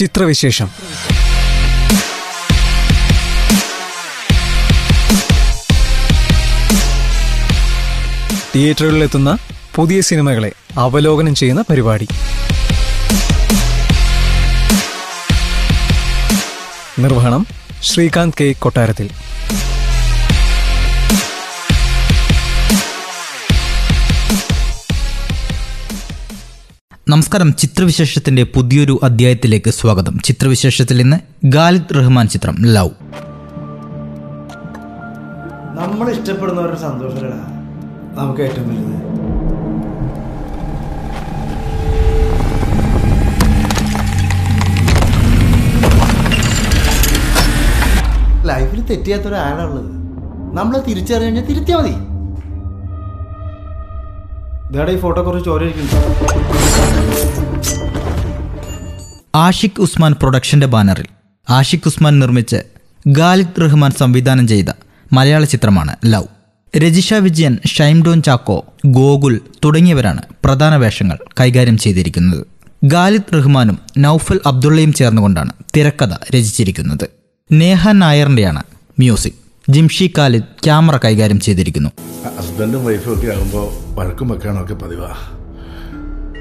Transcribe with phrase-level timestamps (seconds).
[0.00, 0.68] ചിത്രവിശേഷം.
[8.54, 9.38] തിയേറ്ററുകളിലെത്തുന്ന
[9.74, 12.08] പുതിയ സിനിമകളെ അവലോകനം ചെയ്യുന്ന പരിപാടി.
[16.98, 17.46] നിർവഹണം
[17.82, 19.10] ശ്രീകാന്ത് കെ കൊട്ടാരത്തിൽ.
[27.10, 27.54] നമസ്കാരം.
[27.56, 30.18] ചിത്രവിശേഷത്തിന്റെ പുതിയൊരു അധ്യായത്തിലേക്ക് സ്വാഗതം.
[30.24, 32.56] ചിത്രവിശേഷത്തിൽ ഇന്ന് ഗാലിദ് റഹ്മാൻ ചിത്രം.
[32.62, 32.90] ലവ്
[35.78, 37.30] നമ്മൾ ഇഷ്ടപ്പെടുന്നവരുടെ സന്തോഷം
[38.14, 39.00] നമുക്ക് ഏറ്റവും വലുത്.
[48.48, 49.90] ലൈഫിൽ തെറ്റിയാത്ത ഒരാളുള്ളത്
[50.58, 52.10] നമ്മളെ തിരിച്ചറിഞ്ഞു കഴിഞ്ഞാൽ തിരുത്തിയാൽ മതി
[54.90, 56.69] ഈ ഫോട്ടോ കുറച്ച് ചോരയിരിക്കുന്നു
[59.34, 61.04] ആഷിഖ് ഉസ്മാൻ പ്രൊഡക്ഷന്റെ ബാനറിൽ.
[61.50, 62.56] ആഷിഖ് ഉസ്മാൻ നിർമ്മിച്ച്
[63.06, 64.64] ഗാലിദ് റഹ്മാൻ സംവിധാനം ചെയ്ത
[65.12, 66.24] മലയാള ചിത്രമാണ് ലവ്.
[66.76, 72.46] രജിഷ വിജയൻ ഷൈംഡോൻ ചാക്കോ ഗോകുൽ തുടങ്ങിയവരാണ് പ്രധാന വേഷങ്ങൾ കൈകാര്യം ചെയ്തിരിക്കുന്നത്.
[72.84, 77.08] ഗാലിദ് റഹ്മാനും നൌഫൽ അബ്ദുള്ളയും ചേർന്നുകൊണ്ടാണ് തിരക്കഥ രചിച്ചിരിക്കുന്നത്.
[77.52, 78.62] നേഹ നായറിന്റെയാണ്
[78.98, 79.32] മ്യൂസിക്.
[79.68, 81.90] ജിംഷി ഖാലിദ് ക്യാമറ കൈകാര്യം ചെയ്തിരിക്കുന്നു.
[82.38, 85.16] ഹസ്ബൻഡും വൈഫും ഒക്കെ ആകുമ്പോൾ വഴക്കും വെക്കാനൊക്കെ പതിവാ.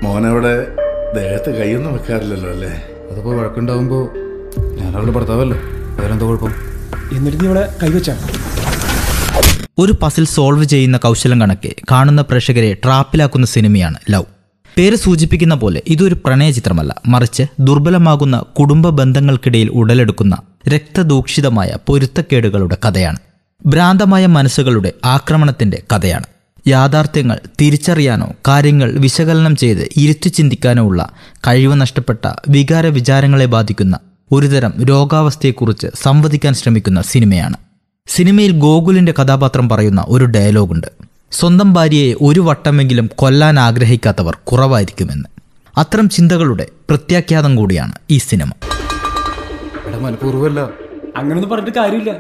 [0.03, 0.67] മോനവിടെ
[1.15, 2.83] ദേഹത്ത് കൈയൊന്നും വെക്കാറില്ലല്ലോ അല്ലേ?
[3.11, 4.09] അതിപ്പോ വഴക്കുണ്ടാവുമ്പോ
[4.75, 5.57] ഞാൻ അവളുടെ ഭർത്താവല്ലോ?
[5.99, 6.51] അതിനെന്താ കുഴപ്പം?
[7.17, 8.17] എന്നിട്ട് ഇവിടെ കൈവച്ചാ
[9.77, 14.23] ഒരു പസിൽ സോൾവ് ചെയ്യുന്ന കൗശലം കണക്കെ കാണുന്ന പ്രേക്ഷകരെ ട്രാപ്പിലാക്കുന്ന സിനിമയാണ് ലവ്.
[14.77, 20.37] പേര് സൂചിപ്പിക്കുന്ന പോലെ ഇതൊരു പ്രണയ ചിത്രമല്ല മറിച്ച് ദുർബലമാകുന്ന കുടുംബ ബന്ധങ്ങൾക്കിടയിൽ ഉടലെടുക്കുന്ന
[20.67, 23.19] രക്തദൂക്ഷിതമായ പൊരുത്തക്കേടുകളുടെ കഥയാണ്.
[23.65, 26.25] ഭ്രാന്തമായ മനസ്സുകളുടെ ആക്രമണത്തിന്റെ കഥയാണ്.
[26.67, 31.09] യാഥാർത്ഥ്യങ്ങൾ തിരിച്ചറിയാനോ കാര്യങ്ങൾ വിശകലനം ചെയ്ത് ഇരുത്തി ചിന്തിക്കാനോ ഉള്ള
[31.47, 33.99] കഴിവ് നഷ്ടപ്പെട്ട വികാര വിചാരങ്ങളെ ബാധിക്കുന്ന
[34.31, 37.57] ഒരുതരം രോഗാവസ്ഥയെക്കുറിച്ച് സംവദിക്കാൻ ശ്രമിക്കുന്ന സിനിമയാണ്.
[38.07, 40.87] സിനിമയിൽ ഗോകുലിന്റെ കഥാപാത്രം പറയുന്ന ഒരു ഡയലോഗുണ്ട്.
[41.31, 45.25] സ്വന്തം ഭാര്യയെ ഒരു വട്ടമെങ്കിലും കൊല്ലാൻ ആഗ്രഹിക്കാത്തവർ കുറവായിരിക്കുമെന്ന്.
[45.77, 48.51] അത്തരം ചിന്തകളുടെ പ്രത്യാഖ്യാതം കൂടിയാണ് ഈ സിനിമ.
[49.99, 50.59] മനഃപൂർവമല്ല
[51.17, 52.15] അങ്ങനൊന്നും പറഞ്ഞിട്ട് കാര്യമില്ല.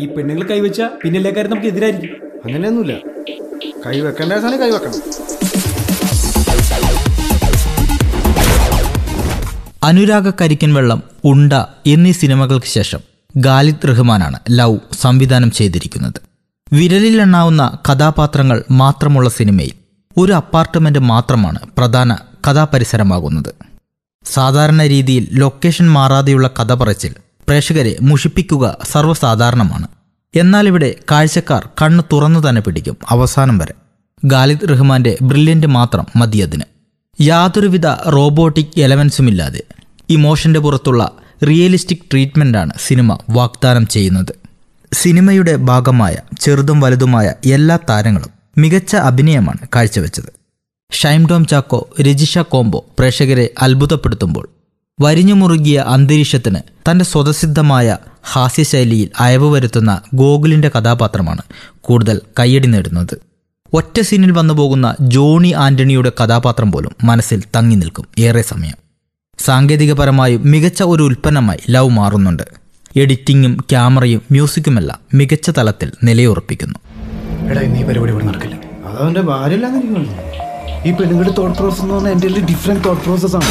[0.00, 2.10] ഈ പെണ്ണുങ്ങൾ കൈവച്ച പിന്നെ എല്ലാ കാര്യം നമുക്ക് എതിരായിരിക്കും.
[2.44, 3.15] അങ്ങനെയൊന്നുമില്ല.
[3.86, 5.00] കൈ വെക്കേണ്ട സാധനം കൈ വെക്കണം
[9.84, 11.52] അനുരാഗ കരിക്കൻ വെള്ളം ഉണ്ട
[11.86, 13.00] എന്നീ സിനിമകൾക്ക് ശേഷം
[13.36, 16.18] ഗാലിദ് റഹ്മാനാണ് ലവ് സംവിധാനം ചെയ്തിരിക്കുന്നത്.
[16.72, 19.74] വിരലിലെണ്ണാവുന്ന കഥാപാത്രങ്ങൾ മാത്രമുള്ള സിനിമയിൽ
[20.16, 22.16] ഒരു അപ്പാർട്ട്മെന്റ് മാത്രമാണ് പ്രധാന
[22.46, 23.52] കഥാപരിസരമാകുന്നത്.
[24.24, 27.12] സാധാരണ രീതിയിൽ ലൊക്കേഷൻ മാറാതെയുള്ള കഥ പറച്ചിൽ
[27.48, 29.86] പ്രേക്ഷകരെ മുഷിപ്പിക്കുക സർവസാധാരണമാണ്.
[30.36, 33.74] എന്നാൽ ഇവിടെ കാഴ്ചക്കാർ കണ്ണു തുറന്നു തന്നെ പിടിക്കും അവസാനം വരെ.
[34.24, 36.66] ഗാലിദ് റഹ്മാന്റെ ബ്രില്യന്റ് മാത്രം മതി അതിന്.
[37.20, 39.62] യാതൊരുവിധ റോബോട്ടിക് എലമെൻസും ഇല്ലാതെ
[40.10, 41.12] ഇമോഷന്റെ പുറത്തുള്ള
[41.48, 44.32] റിയലിസ്റ്റിക് ട്രീറ്റ്മെന്റാണ് സിനിമ വാഗ്ദാനം ചെയ്യുന്നത്.
[44.92, 50.32] സിനിമയുടെ ഭാഗമായ ചെറുതും വലുതുമായ എല്ലാ താരങ്ങളും മികച്ച അഭിനയമാണ് കാഴ്ചവെച്ചത്.
[50.92, 54.48] ഷൈംഡോം ചാക്കോ രജിഷ കോംബോ പ്രേക്ഷകരെ അത്ഭുതപ്പെടുത്തുമ്പോൾ
[55.00, 56.58] വരിഞ്ഞുമുറുകിയ അന്തരീക്ഷത്തിന്
[56.90, 57.98] തന്റെ സ്വതസിദ്ധമായ
[58.32, 61.42] ഹാസ്യശൈലിയിൽ അയവ് വരുത്തുന്ന ഗോകുലിന്റെ കഥാപാത്രമാണ്
[61.80, 63.20] കൂടുതൽ കയ്യടി നേടുന്നത്.
[63.72, 68.76] ഒറ്റ സീനിൽ വന്നു പോകുന്ന ജോണി ആന്റണിയുടെ കഥാപാത്രം പോലും മനസ്സിൽ തങ്ങി നിൽക്കും ഏറെ സമയം.
[69.38, 72.42] സാങ്കേതികപരമായും മികച്ച ഒരു ഉൽപ്പന്നമായി ലവ് മാറുന്നുണ്ട്.
[72.96, 76.78] എഡിറ്റിംഗും ക്യാമറയും മ്യൂസിക്കുമെല്ലാം മികച്ച തലത്തിൽ നിലയുറപ്പിക്കുന്നു.
[77.50, 78.54] എടാ നീ പരിപാടി ഇവിടെ നടക്കില്ല.
[78.54, 80.45] എനിക്ക് തോന്നുന്നു
[80.84, 83.44] ഈ പെണ്ണുങ്ങളുടെ തോട്ട് പ്രോസസ് എന്ന് പറഞ്ഞാൽ എന്റെ ഡിഫറെന്റ് തോട്ട് പ്രോസസ് ആണ്.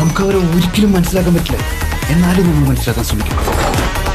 [0.00, 1.58] നമുക്ക് അവരെ ഒരിക്കലും മനസ്സിലാക്കാൻ പറ്റില്ല.
[2.08, 3.44] എന്നാലും നമ്മൾ മനസ്സിലാക്കാൻ ശ്രമിക്കണം.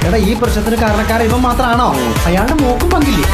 [0.07, 1.95] എടാ ഈ പ്രശ്നത്തിന് കാരണക്കാരൻ ഇവൻ മാത്രമാണോ
[2.25, 3.29] അയാളുടെ മോക്കും പങ്കില്ലേ?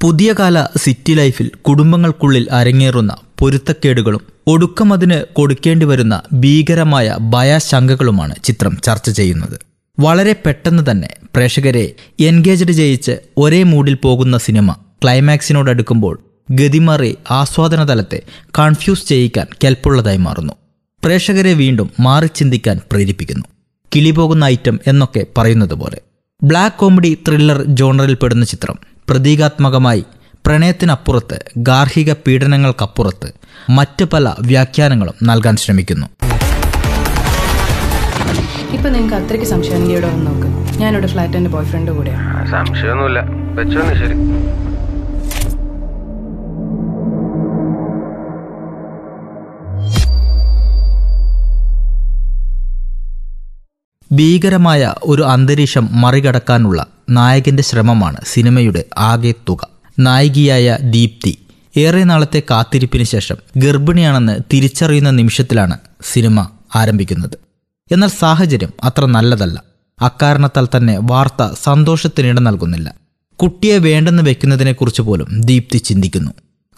[0.00, 9.10] പുതിയ കാല സിറ്റി ലൈഫിൽ കുടുംബങ്ങൾക്കുള്ളിൽ അരങ്ങേറുന്ന പൊരുത്തക്കേടുകളും ഒടുക്കം അതിന് കൊടുക്കേണ്ടി വരുന്ന ഭീകരമായ ഭയാശങ്കകളുമാണ് ചിത്രം ചർച്ച
[9.10, 9.60] ചെയ്യുന്നത്.
[10.00, 16.18] വളരെ പെട്ടെന്ന് തന്നെ പ്രേക്ഷകരെ എൻഗേജ്ഡ് ചെയ്യിച്ച് ഒരേ മൂഡിൽ പോകുന്ന സിനിമ ക്ലൈമാക്സിനോടടുക്കുമ്പോൾ
[16.52, 18.22] ഗതിമറി ആസ്വാദന തലത്തെ
[18.58, 20.52] കൺഫ്യൂസ് ചെയ്യിക്കാൻ കെൽപ്പുള്ളതായി മാറുന്നു.
[21.04, 23.44] പ്രേക്ഷകരെ വീണ്ടും മാറി ചിന്തിക്കാൻ പ്രേരിപ്പിക്കുന്നു.
[23.94, 26.00] കിളി പോകുന്ന ഐറ്റം എന്നൊക്കെ പറയുന്നത് പോലെ
[26.42, 28.78] ബ്ലാക്ക് കോമഡി ത്രില്ലർ ജോണറിൽപ്പെടുന്ന ചിത്രം
[29.08, 30.04] പ്രതീകാത്മകമായി
[30.46, 33.32] പ്രണയത്തിനപ്പുറത്ത് ഗാർഹിക പീഡനങ്ങൾക്കപ്പുറത്ത്
[33.70, 36.06] മറ്റ് പല വ്യാഖ്യാനങ്ങളും നൽകാൻ ശ്രമിക്കുന്നു.
[38.72, 40.78] ഇപ്പൊ നിങ്ങൾക്ക് അത്രയ്ക്ക് സംശയം ഇവിടെ വന്ന് നോക്ക്.
[40.80, 43.20] ഞാനിവിടെ ഫ്ലാറ്റ് എന്റെ ബോയ്ഫ്രണ്ട് കൂടെയാണ് സംശയമൊന്നുമില്ല.
[43.58, 44.14] വെച്ചോന്ന് ശരി.
[54.12, 59.68] ഭീകരമായ ഒരു അന്തരീക്ഷം മറികടക്കാനുള്ള നായകന്റെ ശ്രമമാണ് സിനിമയുടെ ആകെ തുക.
[59.98, 61.38] നായികയായ ദീപ്തി
[61.76, 65.78] ഏറെ നാളത്തെ കാത്തിരിപ്പിന് ശേഷം ഗർഭിണിയാണെന്ന് തിരിച്ചറിയുന്ന നിമിഷത്തിലാണ്
[66.12, 67.38] സിനിമ ആരംഭിക്കുന്നത്.
[67.92, 69.62] എന്നാൽ സാഹചര്യം അത്ര നല്ലതല്ല.
[70.02, 72.94] അക്കാരണത്താൽ തന്നെ വാർത്ത സന്തോഷത്തിനിട നൽകുന്നില്ല.
[73.42, 76.30] കുട്ടിയെ വേണ്ടെന്ന് വെക്കുന്നതിനെക്കുറിച്ച് പോലും ദീപ്തി ചിന്തിക്കുന്നു.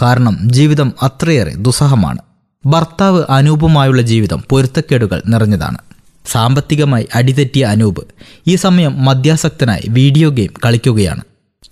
[0.03, 2.19] കാരണം ജീവിതം അത്രയേറെ ദുസ്സഹമാണ്.
[2.67, 5.79] ഭർത്താവ് അനൂപമായുള്ള ജീവിതം പൊരുത്തക്കേടുകൾ നിറഞ്ഞതാണ്.
[6.27, 8.03] സാമ്പത്തികമായി അടിതെറ്റിയ അനൂപ്
[8.47, 11.23] ഈ സമയം മദ്യാസക്തനായി വീഡിയോ ഗെയിം കളിക്കുകയാണ്.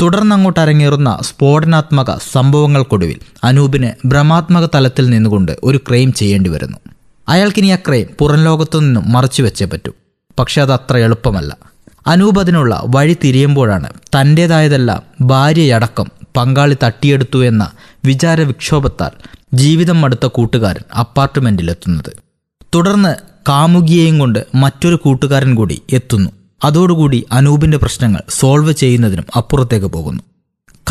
[0.01, 6.79] തുടർന്നങ്ങോട്ട് അരങ്ങേറുന്ന സ്ഫോടനാത്മക സംഭവങ്ങൾക്കൊടുവിൽ അനൂപിന് ഭ്രമാത്മക തലത്തിൽ നിന്നുകൊണ്ട് ഒരു ക്രൈം ചെയ്യേണ്ടി വരുന്നു.
[7.29, 9.93] അയാൾക്കിനി ആ ക്രൈം പുറം ലോകത്തു നിന്നും മറച്ചു വെച്ചേ പറ്റൂ.
[10.39, 11.57] പക്ഷെ അത് അത്ര എളുപ്പമല്ല.
[12.07, 16.07] അനൂപ് അതിനുള്ള വഴി തിരിയുമ്പോഴാണ് തന്റേതായതെല്ലാം ഭാര്യയടക്കം
[16.37, 17.71] പങ്കാളി തട്ടിയെടുത്തു എന്ന
[18.05, 19.11] വിചാര വിക്ഷോഭത്താൽ
[19.55, 22.13] ജീവിതം മടുത്ത കൂട്ടുകാരൻ അപ്പാർട്ട്മെന്റിലെത്തുന്നത്
[22.75, 26.31] തുടർന്ന് കാമുകിയെയും കൊണ്ട് മറ്റൊരു കൂട്ടുകാരൻ കൂടി എത്തുന്നു.
[26.65, 30.23] അതോടുകൂടി അനൂപിന്റെ പ്രശ്നങ്ങൾ സോൾവ് ചെയ്യുന്നതിനും അപ്പുറത്തേക്ക് പോകുന്നു.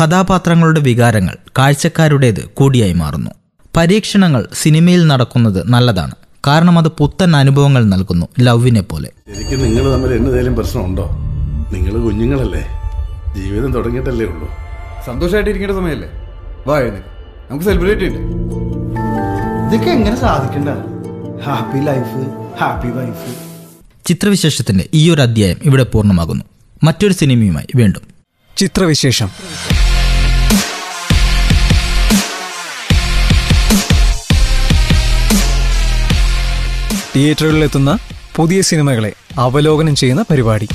[0.00, 3.30] കഥാപാത്രങ്ങളുടെ വികാരങ്ങൾ കാഴ്ചക്കാരുടേത് കൂടിയായി മാറുന്നു.
[3.76, 6.14] പരീക്ഷണങ്ങൾ സിനിമയിൽ നടക്കുന്നത് നല്ലതാണ്.
[6.46, 9.10] കാരണം അത് പുത്തൻ അനുഭവങ്ങൾ നൽകുന്നു ലവിനെ പോലെ.
[9.34, 11.08] ശരിക്കും നിങ്ങൾ തമ്മിൽ എന്തെങ്കിലും പ്രശ്നമുണ്ടോ?
[11.72, 12.64] നിങ്ങൾ കുഞ്ഞുങ്ങളല്ലേ?
[13.36, 14.48] ജീവിതം തുടങ്ങിയിട്ടല്ലേ ഉള്ളൂ.
[15.06, 16.10] സന്തോഷമായിട്ട് ഇരിക്കേണ്ട സമയമല്ലേ
[16.66, 16.80] വാ
[17.50, 18.20] നമുക്ക് സെലിബ്രേറ്റ് ചെയ്യണ്ടേ
[19.68, 20.68] ഇതൊക്കെ എങ്ങനെ സാധിക്കണ്ട?
[21.44, 23.52] ഹാപ്പി ലൈഫ് ഹാപ്പി വൈഫ്
[24.06, 26.44] ചിത്രവിശേഷത്തിന്റെ ഈ ഒരു അധ്യായം ഇവിടെ പൂർണമാകുന്നു.
[26.82, 28.02] മറ്റൊരു സിനിമയുമായി വീണ്ടും.
[28.56, 29.30] ചിത്രവിശേഷം.
[37.16, 37.98] തിയേറ്ററുകളിലെത്തുന്ന
[38.36, 40.68] പുതിയ സിനിമകളെ അവലോകനം ചെയ്യുന്ന പരിപാടി.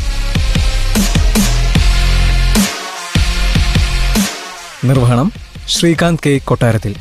[4.85, 5.31] നിർവഹണം
[5.67, 6.95] ശ്രീകാന്ത് കെ കൊട്ടാരത്തിൽ.